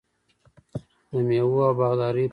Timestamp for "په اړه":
2.21-2.29